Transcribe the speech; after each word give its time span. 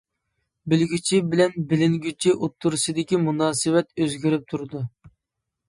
بىلگۈچى 0.71 1.19
بىلەن 1.33 1.53
بىلىنگۈچى 1.73 2.33
ئوتتۇرىسىدىكى 2.37 3.21
مۇناسىۋەت 3.29 3.93
ئۆزگىرىپ 4.03 4.51
تۇرىدۇ. 4.51 4.85